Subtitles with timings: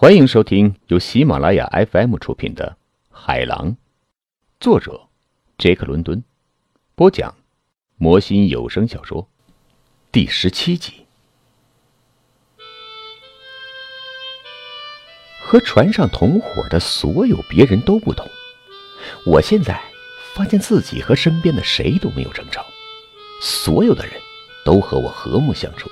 [0.00, 2.78] 欢迎收听由喜马拉雅 FM 出品的
[3.14, 3.72] 《海狼》，
[4.58, 4.98] 作者
[5.58, 6.24] 杰克·伦敦，
[6.94, 7.36] 播讲
[7.98, 9.28] 魔心有声小说
[10.10, 11.04] 第十七集。
[15.38, 18.26] 和船上同伙的所有别人都不同，
[19.26, 19.78] 我现在
[20.34, 22.64] 发现自己和身边的谁都没有争吵，
[23.42, 24.14] 所有的人
[24.64, 25.90] 都和我和睦相处。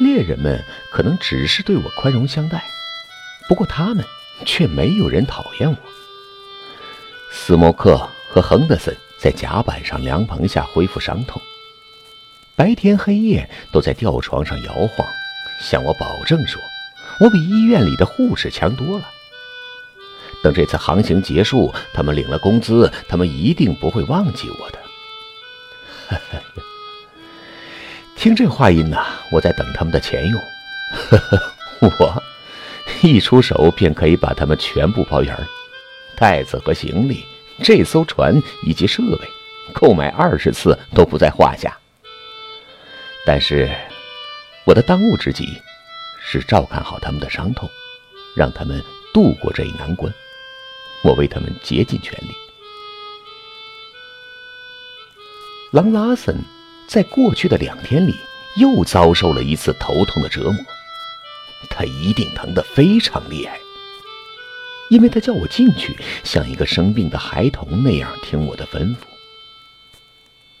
[0.00, 2.64] 猎人们可能只是对我宽容相待，
[3.46, 4.02] 不过他们
[4.46, 5.76] 却没有人讨厌我。
[7.30, 11.40] 斯莫克和亨德森在甲板上凉棚下恢复伤痛，
[12.56, 15.06] 白天黑夜都在吊床上摇晃，
[15.60, 16.58] 向我保证说
[17.20, 19.04] ：“我比医院里的护士强多了。”
[20.42, 24.78] 等这次航行结束，他们领了工资，他们一定不会忘记我的。
[28.16, 30.40] 听这话音呐，我在等他们的钱用。
[31.10, 32.22] 呵呵，我
[33.02, 35.46] 一出手便可以把他们全部包圆儿，
[36.16, 37.24] 袋子和行李，
[37.62, 39.28] 这艘船以及设备，
[39.72, 41.76] 购买二十次都不在话下。
[43.24, 43.70] 但是，
[44.64, 45.46] 我的当务之急
[46.20, 47.68] 是照看好他们的伤痛，
[48.34, 48.82] 让他们
[49.14, 50.12] 度过这一难关。
[51.04, 52.34] 我为他们竭尽全力。
[55.70, 56.36] 狼拉森。
[56.88, 58.16] 在过去的两天里，
[58.56, 60.64] 又遭受了一次头痛的折磨。
[61.68, 63.60] 他一定疼得非常厉害，
[64.88, 68.96] 因为他叫我进去，像一个生病的孩童那样听我的吩咐。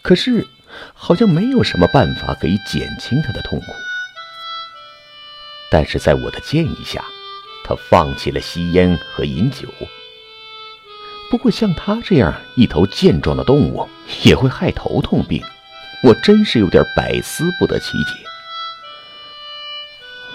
[0.02, 0.46] 可是，
[0.94, 3.66] 好像没有什么办法可以减轻他的痛苦。
[5.70, 7.04] 但是在我的建议下，
[7.64, 9.68] 他放弃了吸烟和饮酒。
[11.30, 13.88] 不过，像他这样一头健壮的动物，
[14.22, 15.42] 也会害头痛病。
[16.02, 18.14] 我真是有点百思不得其解。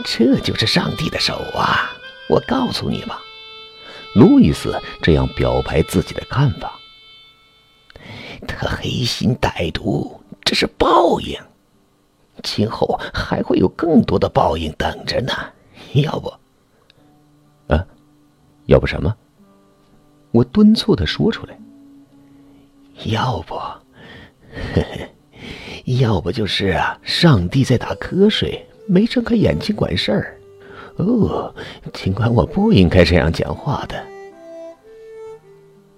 [0.04, 1.92] 这就是上帝的手啊！
[2.28, 3.22] 我告诉你吧，
[4.14, 6.80] 路易斯这样表白自己的看法。
[8.48, 11.40] 他黑心歹毒，这是报应。
[12.44, 15.34] 今后还会有更多的报应等着呢。
[15.94, 16.34] 要不，
[17.74, 17.86] 啊，
[18.66, 19.16] 要不什么？
[20.32, 21.58] 我敦促他说出来。
[23.06, 23.80] 要不，呵
[24.76, 25.10] 呵。
[25.86, 30.40] 要不就是啊，上帝在打瞌睡，没睁开眼睛管事儿。
[30.96, 31.54] 哦，
[31.94, 34.04] 尽管我不应该这样讲话的。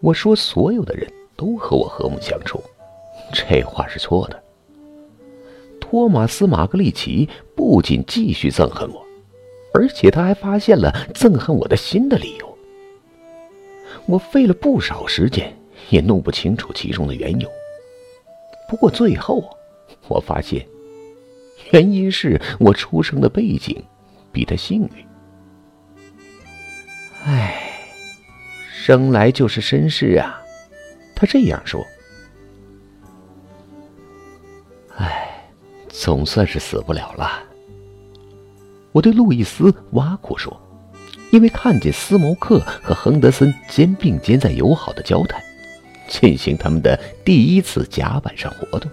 [0.02, 2.62] 我说所有的人都和我和睦相处，
[3.32, 4.44] 这话是错的。
[5.80, 9.02] 托马斯·马格利奇不仅继续憎恨我，
[9.74, 12.58] 而且他还发现了憎恨我的新的理由。
[14.06, 15.58] 我费了不少时间，
[15.90, 17.50] 也弄不清楚其中的缘由。
[18.70, 19.50] 不过最后。
[20.08, 20.66] 我发现，
[21.72, 23.84] 原因是我出生的背景
[24.32, 25.06] 比他幸运。
[27.26, 27.82] 唉，
[28.72, 30.42] 生来就是绅士啊，
[31.16, 31.86] 他这样说。
[34.96, 35.52] 唉，
[35.90, 37.44] 总算是死不了了。
[38.94, 40.60] 我对路易斯挖苦说，
[41.32, 45.44] 因为看见斯摩克和亨德森肩并肩在友好的交谈，
[46.08, 48.90] 进行他们的第一次甲板上活动。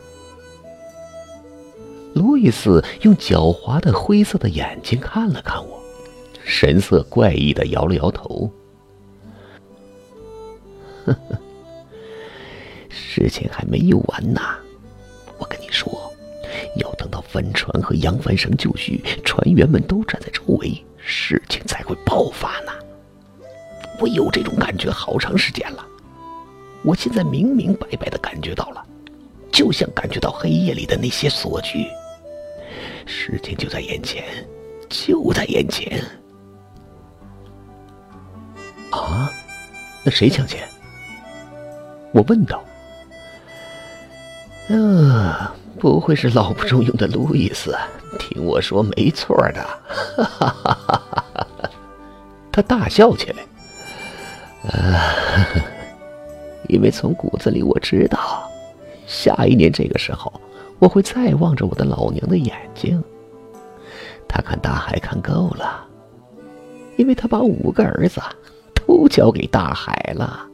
[2.14, 5.82] 路易斯用狡猾的灰色的眼睛看了看我，
[6.44, 8.50] 神色怪异的摇了摇头。
[11.04, 11.38] 呵呵，
[12.88, 14.40] 事情还没有完呢。
[15.38, 15.90] 我跟你说，
[16.76, 22.72] 要等到帆船和扬帆绳就绪，船员们都站在周围，事情才会爆发呢。
[24.00, 25.84] 我有这种感觉好长时间了，
[26.84, 28.82] 我现在明明白白的感觉到了，
[29.50, 31.86] 就像感觉到黑夜里的那些锁具。
[33.06, 34.24] 时间就在眼前，
[34.88, 36.02] 就在眼前。
[38.90, 39.30] 啊，
[40.04, 40.68] 那谁抢钱？
[42.12, 42.62] 我问道。
[44.68, 47.76] 呃，不会是老不中用的路易斯？
[48.18, 49.62] 听我说，没错的。
[50.16, 51.70] 哈哈哈哈哈哈！
[52.52, 53.42] 他大笑起来。
[54.70, 55.12] 啊，
[56.68, 58.48] 因为从骨子里我知道，
[59.06, 60.32] 下一年这个时候。
[60.78, 63.02] 我会再望着我的老娘的眼睛。
[64.28, 65.86] 他看大海看够了，
[66.96, 68.20] 因为他把五个儿子
[68.74, 70.48] 都交给大海了。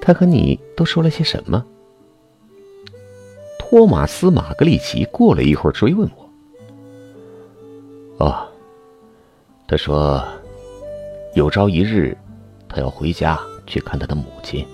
[0.00, 1.64] 他和你都说了些什么？
[3.58, 8.24] 托马斯·马格利奇过了一会儿追问我。
[8.24, 8.48] 哦，
[9.68, 10.24] 他说，
[11.34, 12.16] 有朝一日，
[12.68, 14.66] 他要回家去看他的母亲。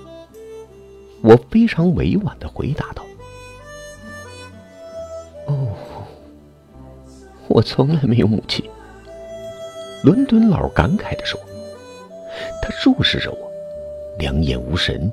[1.24, 3.02] 我非常委婉的回答道
[5.48, 5.74] ：“哦，
[7.48, 8.62] 我从来没有母亲。”
[10.04, 11.40] 伦敦佬感慨地说。
[12.60, 13.50] 他注视着我，
[14.18, 15.12] 两眼无神，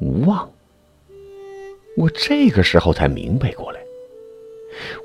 [0.00, 0.48] 无望。
[1.96, 3.80] 我这个时候才明白过来，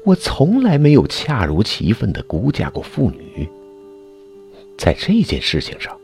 [0.04, 3.50] 我从来没有恰如其分的估价过妇女。
[4.78, 5.98] 在这件事情上，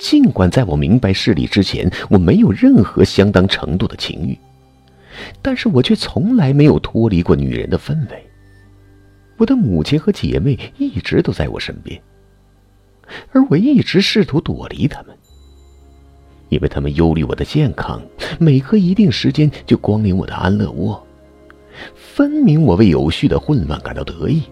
[0.00, 4.36] 尽管在我明白事理之前，我没有任何相当程度的情欲，
[5.42, 8.26] 但是我却从来没有脱离过女人的氛围。
[9.36, 12.00] 我的母亲和姐妹一直都在我身边。
[13.30, 15.14] 而我一直试图躲离他们，
[16.48, 18.00] 因为他们忧虑我的健康，
[18.38, 21.06] 每隔一定时间就光临我的安乐窝。
[21.94, 24.44] 分明我为有序的混乱感到得意，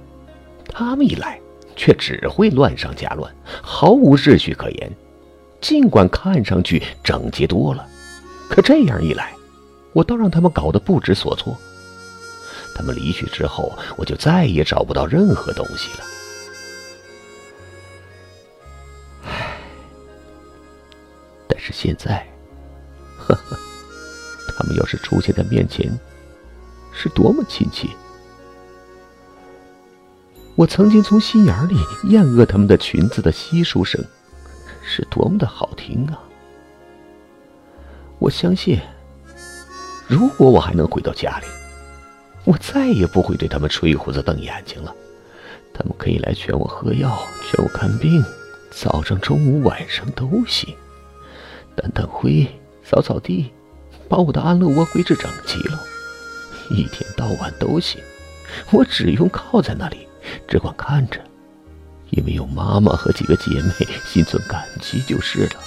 [0.67, 1.41] 他们一来
[1.75, 4.93] 却只会乱上加乱，毫无秩序可言。
[5.61, 7.87] 尽管看上去整洁多了，
[8.49, 9.33] 可这样一来，
[9.93, 11.57] 我倒让他们搞得不知所措。
[12.75, 16.05] 他们离去之后，我就再也找不到任何东西了。
[19.25, 19.59] 唉，
[21.49, 22.25] 但是现在，
[23.19, 23.59] 呵呵，
[24.57, 25.93] 他们要是出现在面前，
[26.93, 27.89] 是多么亲切！
[30.55, 34.05] 我曾经从心眼里厌恶他们的裙子的稀疏声，
[34.89, 36.19] 是多么的好听啊！
[38.19, 38.81] 我相信，
[40.09, 41.47] 如果我还能回到家里，
[42.45, 44.95] 我再也不会对他们吹胡子瞪眼睛了。
[45.75, 48.25] 他们可以来劝我喝药，劝我看病，
[48.71, 50.75] 早上、中午、晚上都行。
[51.77, 52.49] 掸掸灰，
[52.83, 53.53] 扫扫地，
[54.09, 55.79] 把我的安乐窝归置整齐了，
[56.71, 58.01] 一天到晚都行。
[58.73, 60.09] 我只用靠在那里，
[60.49, 61.21] 只管看着，
[62.11, 65.61] 因为有妈妈和几个姐妹心存感激就是了。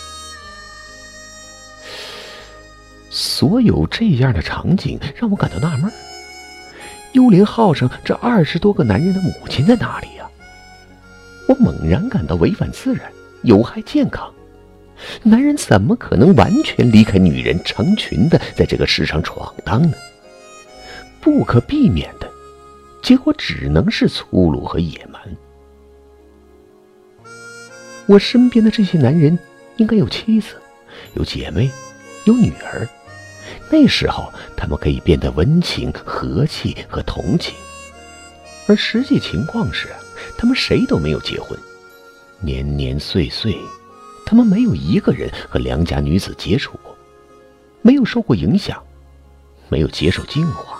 [3.09, 5.91] 所有这样的场景让我感到纳闷：
[7.13, 10.29] 幽灵号上这二十多个男人的母亲在哪里呀？
[11.47, 13.11] 我猛然感到违反自然，
[13.43, 14.31] 有害健康。
[15.23, 19.97] 男人怎么可能完全离开女人，成群的在这个世上闯荡呢？
[21.19, 22.29] 不可避免的
[23.03, 25.21] 结果只能是粗鲁和野蛮。
[28.11, 29.39] 我身边的这些男人
[29.77, 30.57] 应该有妻子，
[31.13, 31.71] 有姐妹，
[32.25, 32.85] 有女儿。
[33.69, 37.55] 那时候他们可以变得温情、和气和同情，
[38.67, 39.87] 而实际情况是，
[40.37, 41.57] 他们谁都没有结婚，
[42.41, 43.57] 年年岁岁。
[44.25, 46.93] 他们没有一个人和良家女子接触过，
[47.81, 48.83] 没有受过影响，
[49.69, 50.77] 没有接受净化，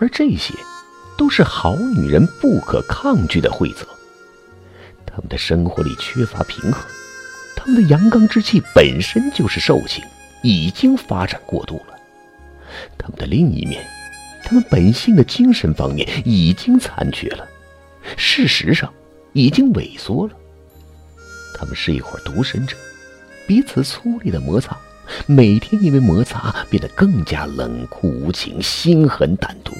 [0.00, 0.52] 而这些，
[1.16, 3.86] 都是好女人不可抗拒的惠泽。
[5.14, 6.84] 他们的生活里缺乏平衡，
[7.54, 10.02] 他们的阳刚之气本身就是兽性，
[10.42, 11.94] 已经发展过度了。
[12.98, 13.86] 他们的另一面，
[14.42, 17.46] 他们本性的精神方面已经残缺了，
[18.16, 18.92] 事实上，
[19.32, 20.34] 已经萎缩了。
[21.56, 22.76] 他们是一伙独身者，
[23.46, 24.76] 彼此粗粝的摩擦，
[25.26, 29.72] 每天因为摩擦变得更加冷酷无情、心狠胆毒。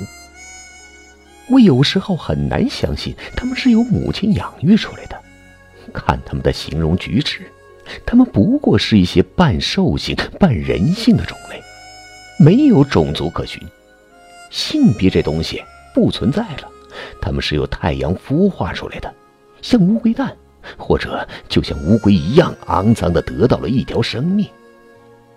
[1.48, 5.23] 我有时候很难相信他们是由母亲养育出来的。
[5.92, 7.42] 看他们的形容举止，
[8.06, 11.62] 他们不过是一些半兽性、半人性的种类，
[12.38, 13.60] 没有种族可循，
[14.50, 15.62] 性别这东西
[15.94, 16.68] 不存在了。
[17.20, 19.12] 他们是由太阳孵化出来的，
[19.62, 20.34] 像乌龟蛋。
[20.78, 24.48] 或者就像乌龟一样肮脏的得到了一条生命，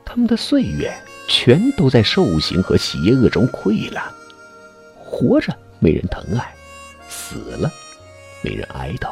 [0.06, 0.90] 他们的岁月
[1.28, 4.02] 全都在兽行和邪恶中溃烂。
[5.04, 6.56] 活着没人疼爱，
[7.10, 7.70] 死了
[8.42, 9.10] 没人哀悼。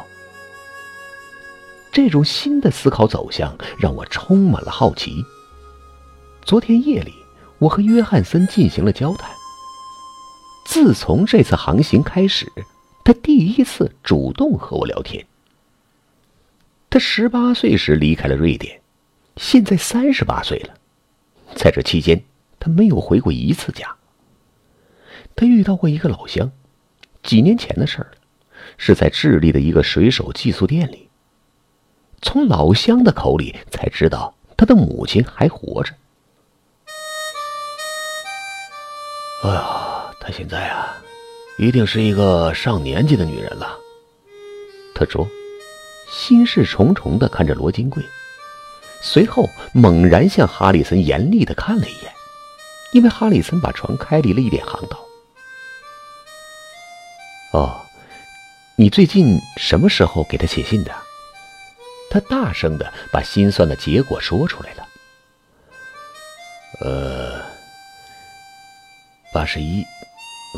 [1.96, 5.24] 这种新的思考走向让我充满了好奇。
[6.42, 7.14] 昨天夜里，
[7.56, 9.30] 我和约翰森进行了交谈。
[10.66, 12.52] 自从这次航行开始，
[13.02, 15.26] 他第一次主动和我聊天。
[16.90, 18.78] 他十八岁时离开了瑞典，
[19.38, 20.74] 现在三十八岁了。
[21.54, 22.22] 在这期间，
[22.60, 23.96] 他没有回过一次家。
[25.34, 26.52] 他遇到过一个老乡，
[27.22, 28.18] 几年前的事儿了，
[28.76, 31.05] 是在智利的一个水手寄宿店里。
[32.26, 35.94] 从老乡的口里才知道，他的母亲还活着。
[39.44, 40.96] 哎呀，她现在啊，
[41.56, 43.78] 一定是一个上年纪的女人了。
[44.92, 45.24] 他说。
[46.08, 48.00] 心事重重的看着罗金贵，
[49.02, 52.12] 随后猛然向哈里森严厉的看了一眼，
[52.92, 55.04] 因为哈里森把船开离了一点航道。
[57.52, 57.80] 哦，
[58.76, 60.92] 你最近什么时候给他写信的？
[62.10, 64.88] 他大声的把心算的结果说出来了。
[66.80, 67.42] 呃，
[69.32, 69.84] 八十一，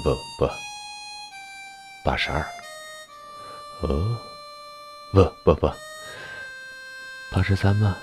[0.02, 0.50] 不不，
[2.04, 2.44] 八十二。
[3.82, 4.18] 哦，
[5.12, 5.72] 不不不，
[7.30, 7.96] 八十三吗？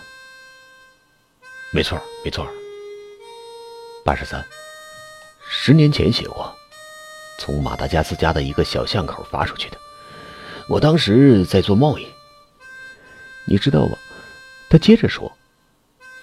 [1.72, 2.48] 没错，没错，
[4.06, 4.46] 八十三。
[5.48, 6.56] 十年前写过，
[7.38, 9.78] 从马达加斯加的一个小巷口发出去的。
[10.70, 12.08] 我当时在做贸易，
[13.46, 13.98] 你知道吧？
[14.70, 15.32] 他接着说，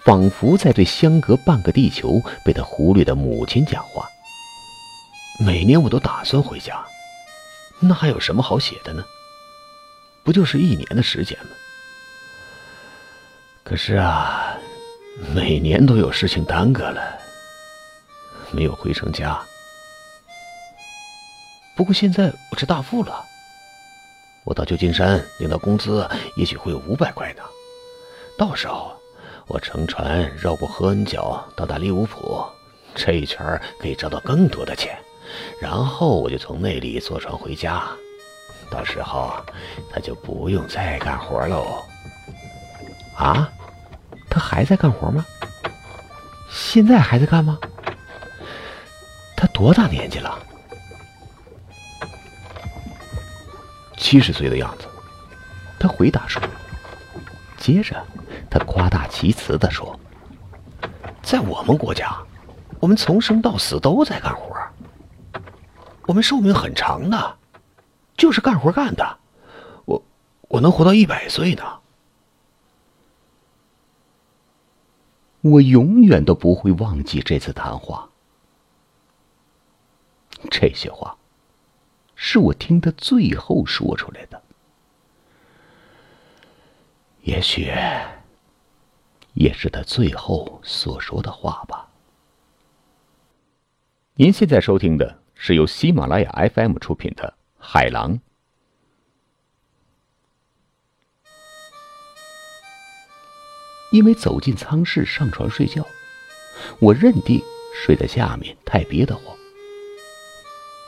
[0.05, 4.09] 仿佛在对相隔半个地球被他忽略的母亲讲话。
[5.39, 6.85] 每年我都打算回家，
[7.81, 9.05] 那还有什么好写的呢？
[10.25, 11.51] 不就是一年的时间吗？
[13.65, 14.57] 可是啊，
[15.35, 17.19] 每年都有事情耽搁了，
[18.51, 19.41] 没有回成家。
[21.75, 23.25] 不过现在我是大富了，
[24.45, 27.43] 我到旧金山领到工资，也许会有五百块呢。
[28.37, 28.93] 到时候
[29.47, 32.45] 我乘船绕过合恩角到达利物浦，
[32.95, 34.99] 这一圈可以挣到更多的钱。
[35.61, 37.85] 然后我就从那里坐船回家，
[38.71, 39.33] 到时候
[39.93, 41.83] 他就不用再干活喽。
[43.17, 43.49] 啊，
[44.29, 45.25] 他还在干活吗？
[46.51, 47.59] 现在还在干吗？
[49.37, 50.39] 他多大年纪了？
[54.13, 54.87] 七十岁的样子。
[55.79, 56.43] 他回答说。
[57.57, 58.05] 接着，
[58.51, 59.99] 他夸大其词的说
[61.23, 62.15] ：“在我们国家，
[62.79, 64.55] 我们从生到死都在干活。”
[66.05, 67.39] 我们寿命很长的，
[68.15, 69.19] 就是干活干的。
[69.87, 70.05] 我
[70.49, 71.63] 我能活到一百岁呢。
[75.41, 78.11] 我永远都不会忘记这次谈话。
[80.51, 81.17] 这些话
[82.25, 84.41] 是我听他最后说出来的，
[87.23, 87.69] 也许
[89.35, 91.89] 也是他最后所说的话吧。
[94.15, 95.19] 您现在收听的。
[95.35, 98.13] 是由喜马拉雅 FM 出品的《海狼》。
[103.91, 105.85] 因为走进舱室上床睡觉，
[106.79, 107.43] 我认定
[107.75, 109.37] 睡在下面太憋得慌。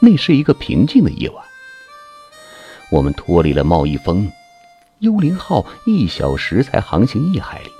[0.05, 1.43] 那是一个平静的夜晚，
[2.91, 4.31] 我们脱离了贸易风，
[4.99, 7.71] 幽灵号一小时才航行一海里。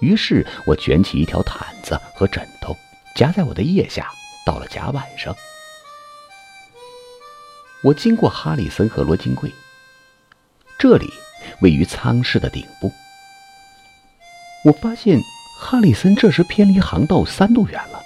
[0.00, 2.76] 于是我卷起一条毯子和枕头，
[3.16, 4.12] 夹在我的腋下，
[4.46, 5.34] 到了甲板上。
[7.82, 9.50] 我经过哈里森和罗金贵，
[10.78, 11.12] 这里
[11.62, 12.92] 位于舱室的顶部。
[14.64, 15.20] 我发现
[15.58, 18.00] 哈里森这时偏离航道三度远了。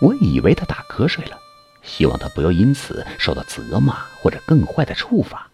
[0.00, 1.38] 我以为他打瞌睡了，
[1.86, 5.48] 希望他不要因此受到责骂或者更坏的处罚。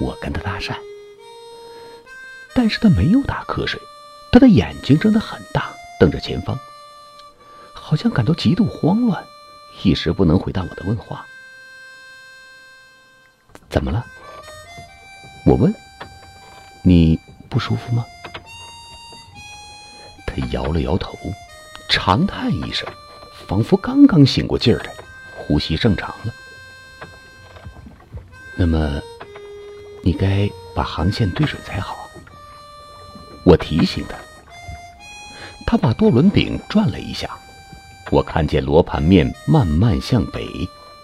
[0.00, 0.76] 我跟他搭讪，
[2.54, 3.80] 但是他没有打瞌睡，
[4.32, 6.58] 他的眼睛睁得很大，瞪着前方，
[7.72, 9.24] 好像感到极度慌乱，
[9.82, 11.24] 一时不能回答我的问话。
[13.70, 14.04] 怎么了？
[15.46, 15.72] 我问。
[16.84, 17.16] 你
[17.48, 18.04] 不舒服吗？
[20.26, 21.16] 他摇了摇头，
[21.88, 22.88] 长叹一声，
[23.46, 24.92] 仿佛刚刚醒过劲儿来，
[25.42, 26.34] 呼吸正常了。
[28.56, 29.00] 那么，
[30.02, 32.08] 你该把航线对准才好。
[33.44, 34.16] 我提醒他。
[35.66, 37.30] 他把多伦柄转了一下，
[38.10, 40.46] 我看见罗盘面慢慢向北、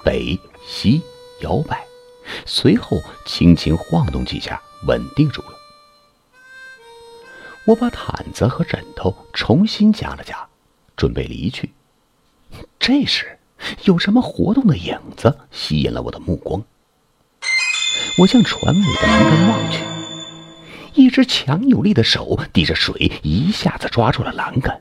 [0.04, 1.02] 北、西
[1.40, 1.82] 摇摆。
[2.44, 5.52] 随后轻轻晃动几下，稳定住了。
[7.64, 10.46] 我把毯子和枕头重新夹了夹，
[10.96, 11.72] 准备离去。
[12.78, 13.37] 这时，
[13.84, 16.62] 有什么活动的影子吸引了我的目光。
[18.18, 19.82] 我向船尾的栏杆望去，
[20.94, 24.74] 一只强有力的手抵着水，一下子抓住了栏杆；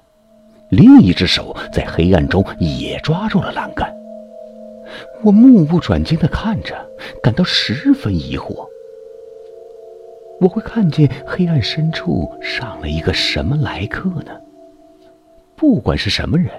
[0.70, 3.94] 另一只手在黑暗中也抓住了栏杆。
[5.24, 6.74] 我目不转睛的看着，
[7.22, 8.68] 感到十分疑惑。
[10.40, 14.32] 我会看见黑暗深处上了一个什么来客呢？
[15.56, 16.52] 不管是什么人，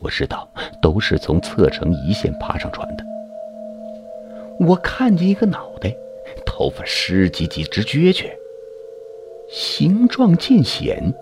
[0.00, 0.48] 我知道
[0.80, 3.04] 都是从侧城一线爬上船的。
[4.60, 5.94] 我看见一个脑袋，
[6.44, 8.26] 头发湿唧唧直撅撅，
[9.50, 11.12] 形状渐显，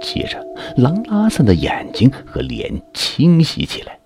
[0.00, 0.44] 接着
[0.76, 3.98] 狼拉森的眼睛和脸清晰起来。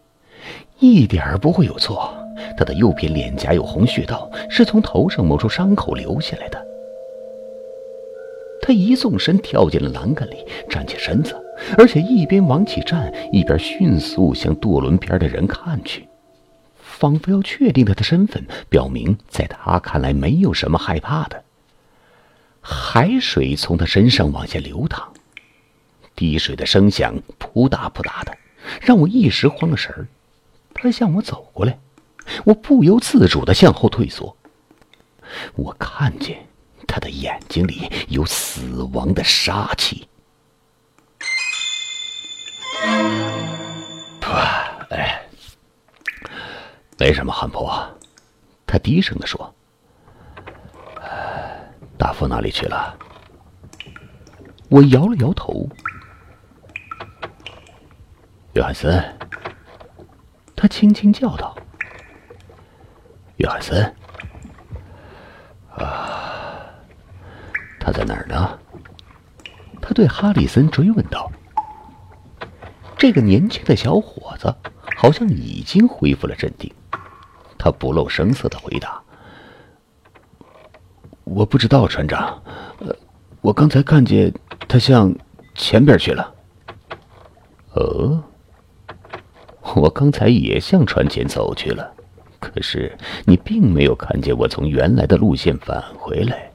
[0.81, 2.13] 一点儿不会有错，
[2.57, 6.67] 他的右边脸颊有红血道，是从头上某处伤口流下来的。
[8.61, 11.37] 他一纵身跳进了栏杆里，站起身子，
[11.79, 16.09] 而且一边往起站，一边迅速向舵轮边的人看去，
[16.77, 21.43] 仿佛要确定他的身份，表明在他看来没有什么害怕的。
[22.61, 25.13] 海水从他身上往下流淌，
[26.17, 28.37] 滴水的声响扑嗒扑嗒的，
[28.81, 30.07] 让我一时慌了神儿。
[30.73, 31.79] 他向我走过来，
[32.45, 34.37] 我不由自主的向后退缩。
[35.55, 36.47] 我看见
[36.87, 40.09] 他的眼睛里有死亡的杀气。
[44.21, 44.31] 不，
[44.95, 45.21] 哎，
[46.99, 47.87] 没什么，汉婆。
[48.67, 49.55] 他低声的说
[51.97, 52.97] ：“大夫哪里去了？”
[54.69, 55.69] 我摇了摇头。
[58.55, 59.03] 约翰森，
[60.57, 61.57] 他轻轻叫道
[63.39, 63.95] ：“约翰森，
[65.77, 66.67] 啊，
[67.79, 68.59] 他在哪儿呢？”
[69.81, 71.31] 他对哈里森追问道。
[73.05, 74.55] 这个年轻的小伙子
[74.97, 76.73] 好像已经恢复了镇定，
[77.59, 78.99] 他不露声色的回答
[81.25, 82.43] ：“我不知道，船长。
[83.43, 84.33] 我刚才看见
[84.67, 85.15] 他向
[85.55, 86.35] 前边去了。
[87.77, 88.25] ”“哦，
[89.75, 91.93] 我刚才也向船前走去了，
[92.41, 92.97] 可是
[93.27, 96.51] 你并没有看见我从原来的路线返回来。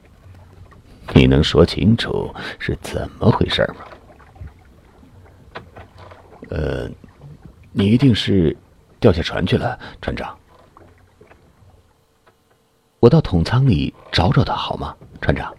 [1.14, 3.84] 你能说清楚是怎么回事吗？”
[6.50, 6.88] 呃，
[7.72, 8.56] 你一定是
[8.98, 10.36] 掉下船去了，船长。
[12.98, 15.54] 我到桶舱里找找他好吗，船长？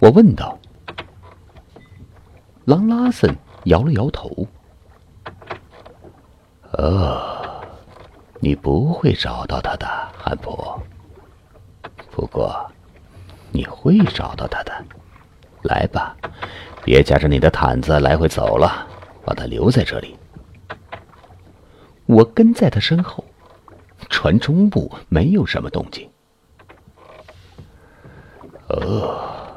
[0.00, 0.58] 我问道。
[2.64, 3.32] 狼拉森
[3.66, 4.28] 摇了摇头。
[6.72, 7.62] 哦，
[8.40, 9.86] 你不会找到他的，
[10.18, 10.80] 汉普。
[12.10, 12.68] 不过，
[13.52, 14.72] 你会找到他的。
[15.62, 16.16] 来吧，
[16.84, 18.86] 别夹着你的毯子来回走了。
[19.26, 20.16] 把他留在这里。
[22.06, 23.24] 我跟在他身后，
[24.08, 26.08] 船中部没有什么动静。
[28.68, 29.52] 哦，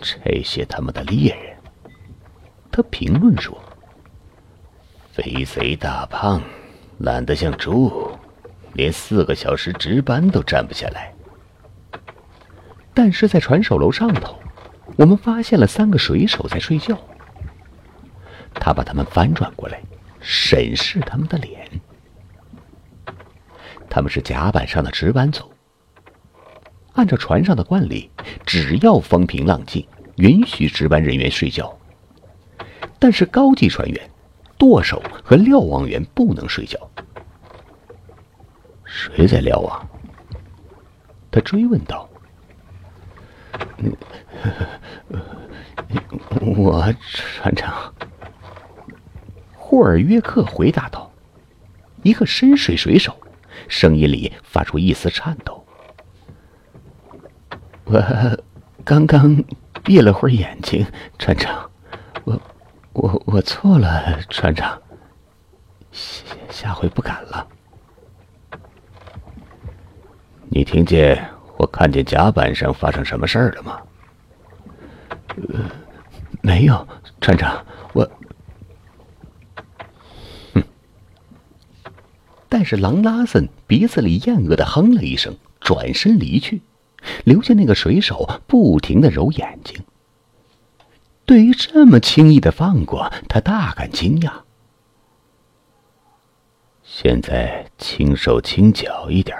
[0.00, 1.56] 这些他妈的猎人！
[2.70, 3.60] 他评论说
[5.12, 6.40] ：“肥贼大胖，
[6.98, 8.16] 懒得像猪，
[8.74, 11.12] 连四个小时值班都站不下来。”
[12.94, 14.38] 但是在船首楼上头，
[14.96, 16.96] 我们发现了三个水手在睡觉。
[18.60, 19.80] 他把他们翻转过来，
[20.20, 21.80] 审视他们的脸。
[23.88, 25.50] 他们是甲板上的值班组。
[26.94, 28.10] 按照船上的惯例，
[28.44, 31.78] 只要风平浪静，允许值班人员睡觉。
[32.98, 34.10] 但是高级船员、
[34.58, 36.78] 舵手和瞭望员不能睡觉。
[38.84, 39.88] 谁在瞭望？
[41.30, 42.06] 他追问道。
[46.40, 47.94] 我船长。
[49.70, 51.12] 霍尔约克回答道
[52.02, 53.14] ：“一个深水水手，
[53.68, 55.62] 声音里发出一丝颤抖。
[57.84, 58.38] 我
[58.82, 59.44] 刚刚
[59.84, 60.86] 闭了会儿眼睛，
[61.18, 61.70] 船长，
[62.24, 62.40] 我
[62.94, 64.80] 我我错了，船长，
[65.92, 67.46] 下下回不敢了。
[70.48, 71.22] 你听见
[71.58, 73.82] 我看见甲板上发生什么事儿了吗？
[75.52, 75.60] 呃，
[76.40, 76.88] 没有，
[77.20, 78.10] 船长，我。”
[82.58, 86.60] 但是狼拉森鼻子里厌恶的哼了一声，转身离去，
[87.22, 89.80] 留下那个水手不停的揉眼睛。
[91.24, 94.32] 对于这么轻易的放过他，大感惊讶。
[96.82, 99.38] 现在轻手轻脚一点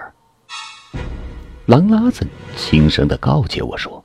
[1.66, 4.04] 狼拉森轻声的告诫我说。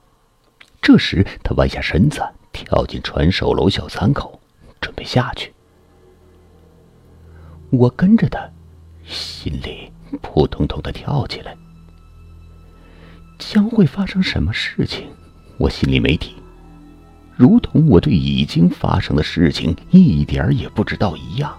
[0.81, 2.19] 这时，他弯下身子，
[2.51, 4.41] 跳进船首楼小舱口，
[4.81, 5.53] 准备下去。
[7.69, 8.49] 我跟着他。
[9.13, 11.55] 心里扑通通的跳起来。
[13.39, 15.07] 将会发生什么事情，
[15.57, 16.35] 我心里没底，
[17.35, 21.55] 如同我对已经发生的事情一点也不知道一样。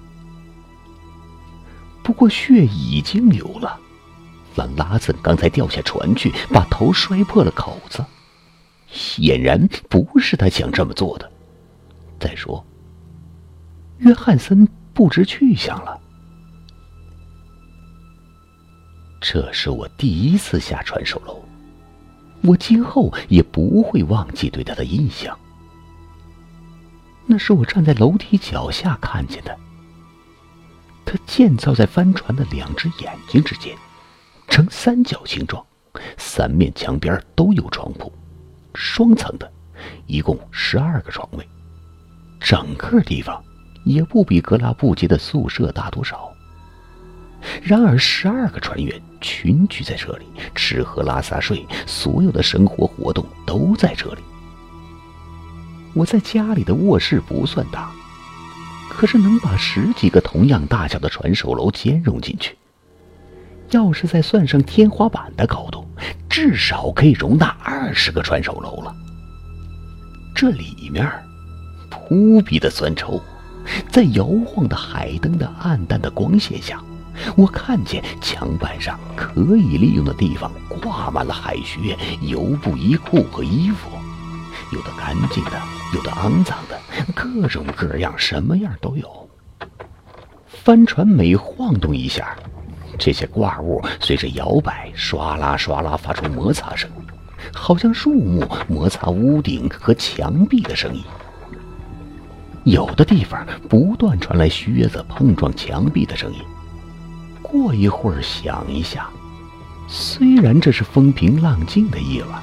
[2.03, 3.79] 不过血已经流了，
[4.57, 8.05] 兰拉森刚才掉下船去，把头摔破了口子，
[8.87, 11.31] 显然不是他想这么做的。
[12.19, 12.65] 再说，
[13.99, 16.01] 约翰森不知去向了。
[19.27, 21.43] 这是我第一次下船首楼，
[22.43, 25.35] 我今后也不会忘记对他的印象。
[27.25, 29.59] 那是我站在楼梯脚下看见的。
[31.07, 33.75] 他建造在帆船的两只眼睛之间，
[34.47, 35.65] 呈三角形状，
[36.19, 38.13] 三面墙边都有床铺，
[38.75, 39.51] 双层的，
[40.07, 41.49] 一共十二个床位，
[42.39, 43.43] 整个地方
[43.87, 46.31] 也不比格拉布杰的宿舍大多少。
[47.63, 54.23] 然而，十二个船员群居在这里，吃喝拉撒睡，所有的生活活动都在这里。
[55.95, 57.91] 我在家里的卧室不算大，
[58.89, 62.57] 可是能把十几个同样大小的船首楼兼容进去。
[63.71, 65.87] 要是再算上天花板的高度，
[66.29, 68.95] 至少可以容纳二十个传手楼了。
[70.35, 71.11] 这里面
[71.89, 73.23] 扑鼻的酸臭，
[73.89, 76.83] 在摇晃的海灯的暗淡的光线下，
[77.37, 80.51] 我看见墙板上可以利用的地方
[80.83, 83.89] 挂满了海靴、油布、衣裤和衣服，
[84.73, 85.61] 有的干净的，
[85.95, 86.79] 有的肮脏的，
[87.15, 89.29] 各种各样，什么样都有。
[90.47, 92.37] 帆船每晃动一下，
[92.99, 96.91] 这些挂物随着摇摆，唰啦唰啦发出摩擦声。
[97.53, 101.03] 好像树木摩擦屋顶和墙壁的声音。
[102.65, 106.39] 有的地方不断传来靴子碰撞墙壁的声音。
[107.55, 109.09] 过一会儿响一下，
[109.87, 112.43] 虽然这是风平浪静的夜晚，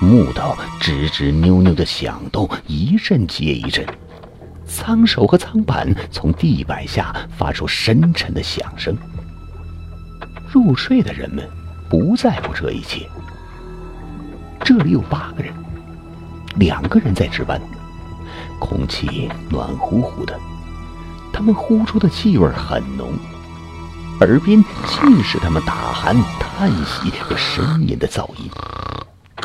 [0.00, 3.86] 木头吱吱扭扭的响动，一阵接一阵。
[4.66, 8.92] 仓手和仓板从地板下发出深沉的响声。
[10.50, 11.48] 入睡的人们
[11.88, 13.08] 不在乎这一切。
[14.64, 15.54] 这里有八个人，
[16.56, 17.60] 两个人在值班。
[18.58, 20.36] 空气暖乎乎的，
[21.32, 23.12] 他们呼出的气味很浓，
[24.20, 28.50] 耳边尽是他们打鼾、叹息和呻吟的噪音，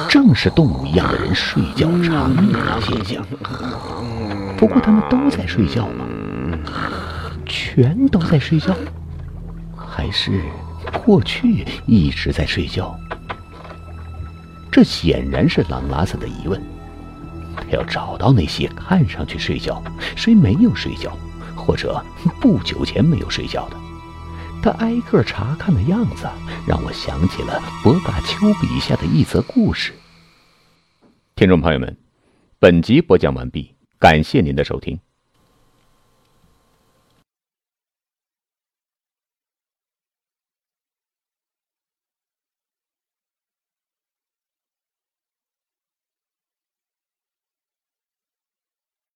[0.09, 3.23] 正是动物一样的人睡觉常有的现象。
[4.57, 6.05] 不过他们都在睡觉吗？
[7.45, 8.75] 全都在睡觉，
[9.75, 10.41] 还是
[11.05, 12.97] 过去一直在睡觉？
[14.71, 16.59] 这显然是朗拉萨的疑问。
[17.55, 19.83] 他要找到那些看上去睡觉、
[20.15, 21.15] 谁没有睡觉，
[21.55, 22.03] 或者
[22.41, 23.77] 不久前没有睡觉的。
[24.63, 26.25] 他挨个查看的样子，
[26.65, 29.91] 让我想起了博嘎丘笔下的一则故事。
[31.35, 31.97] 听众朋友们，
[32.59, 34.97] 本集播讲完毕，感谢您的收听。